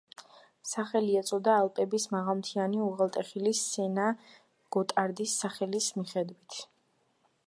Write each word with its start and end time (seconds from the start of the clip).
სახელი 0.67 1.11
ეწოდა 1.19 1.51
ალპების 1.65 2.07
მაღალმთიანი 2.15 2.81
უღელტეხილის 2.85 3.61
სენ-გოტარდის 3.75 5.37
სახელის 5.45 5.95
მიხედვით. 6.01 6.61